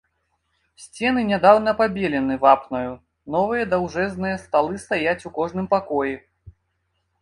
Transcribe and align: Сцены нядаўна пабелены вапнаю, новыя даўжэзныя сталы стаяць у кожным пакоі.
Сцены 0.85 1.21
нядаўна 1.31 1.75
пабелены 1.83 2.39
вапнаю, 2.47 2.91
новыя 3.37 3.63
даўжэзныя 3.77 4.43
сталы 4.49 4.85
стаяць 4.89 5.19
у 5.29 5.39
кожным 5.41 5.67
пакоі. 5.79 6.21